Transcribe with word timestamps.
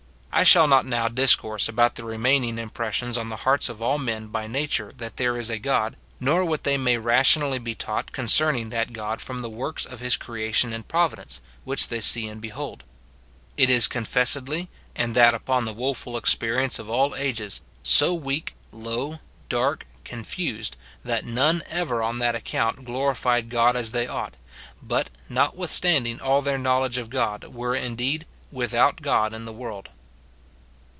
I 0.33 0.45
shall 0.45 0.65
not 0.65 0.85
now 0.85 1.09
discourse 1.09 1.67
about 1.67 1.95
the 1.95 2.05
remaining 2.05 2.57
impressions 2.57 3.17
on 3.17 3.27
the 3.27 3.35
hearts 3.43 3.67
of 3.67 3.81
all 3.81 3.97
men 3.97 4.27
by 4.27 4.47
nature 4.47 4.93
that 4.95 5.17
there 5.17 5.37
is 5.37 5.49
a 5.49 5.59
God, 5.59 5.97
nor 6.21 6.45
what 6.45 6.63
they 6.63 6.77
may 6.77 6.97
ration 6.97 7.41
ally 7.41 7.57
be 7.57 7.75
taught 7.75 8.13
concerning 8.13 8.69
that 8.69 8.93
God 8.93 9.19
from 9.19 9.41
the 9.41 9.49
Avorks 9.51 9.85
of 9.85 9.99
his 9.99 10.15
creation 10.15 10.71
and 10.71 10.87
providence, 10.87 11.41
which 11.65 11.89
they 11.89 11.99
see 11.99 12.27
and 12.29 12.39
behold. 12.39 12.85
It 13.57 13.69
is 13.69 13.89
confessedly, 13.89 14.69
and 14.95 15.15
that 15.15 15.33
upon 15.35 15.65
the 15.65 15.73
woful 15.73 16.15
experience 16.15 16.79
of 16.79 16.89
all 16.89 17.13
ages, 17.17 17.61
so 17.83 18.13
weak, 18.13 18.55
low, 18.71 19.19
dark, 19.49 19.85
confused, 20.05 20.77
that 21.03 21.25
none 21.25 21.61
ever 21.67 22.01
on 22.01 22.13
SIN 22.13 22.15
IN 22.15 22.19
BELIEVERS. 22.31 22.41
269 22.85 22.85
that 22.85 22.85
account 22.85 22.85
glorified 22.85 23.49
God 23.49 23.75
as 23.75 23.91
they 23.91 24.07
ought, 24.07 24.35
but, 24.81 25.09
notwith 25.29 25.69
standing 25.71 26.21
all 26.21 26.41
their 26.41 26.57
knowledge 26.57 26.97
of 26.97 27.09
God, 27.09 27.43
were 27.53 27.75
indeed" 27.75 28.25
with 28.51 28.73
out 28.73 29.01
God 29.01 29.33
in 29.33 29.43
the 29.43 29.53
world." 29.53 29.89